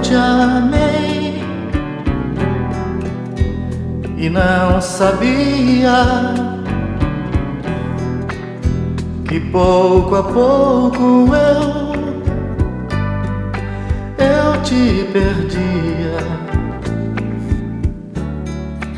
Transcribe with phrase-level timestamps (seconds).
[0.00, 1.42] te amei
[4.16, 6.34] e não sabia
[9.28, 11.90] que pouco a pouco eu
[14.20, 16.18] eu te perdia.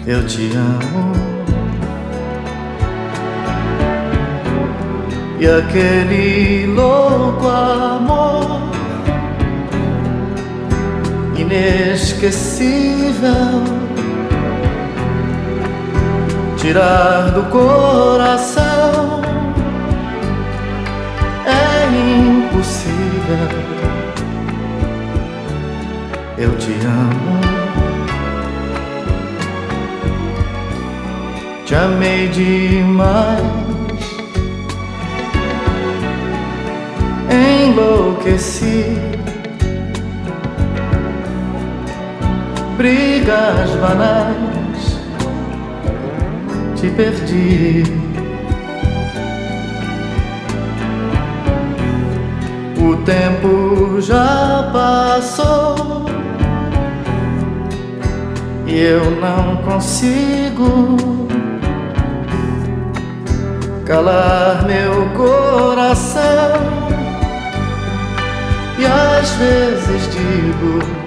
[0.07, 1.13] Eu te amo.
[5.39, 8.62] E aquele louco amor
[11.43, 13.33] inesquecível
[16.57, 19.21] tirar do coração
[21.45, 21.89] é
[22.19, 23.49] impossível.
[26.39, 27.41] Eu te amo,
[31.65, 33.43] te amei demais,
[37.31, 38.97] enlouqueci.
[42.83, 44.99] Brigas banais,
[46.75, 47.85] te perdi.
[52.77, 56.07] O tempo já passou
[58.67, 60.97] e eu não consigo
[63.87, 66.51] calar meu coração.
[68.77, 71.02] E às vezes digo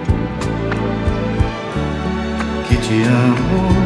[2.88, 2.94] 江
[3.36, 3.85] 湖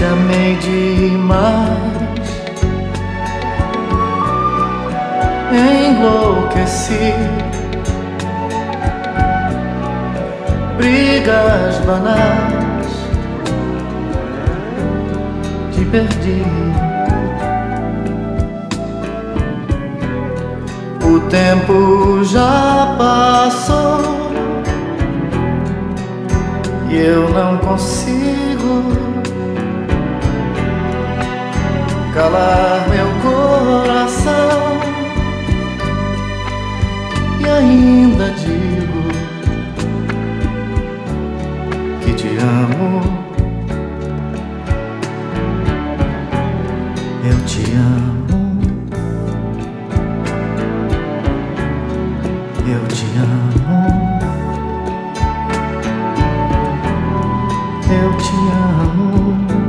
[0.00, 2.30] te amei demais,
[5.52, 7.12] enlouqueci.
[10.78, 12.90] Brigas banais,
[15.72, 16.44] te perdi.
[21.04, 24.00] O tempo já passou
[26.88, 29.19] e eu não consigo
[32.14, 34.80] calar meu coração.
[37.40, 39.02] E ainda digo
[42.02, 43.20] que te amo.
[47.24, 48.20] Eu te amo.
[52.66, 53.60] Eu te amo.
[57.92, 59.59] Eu te amo.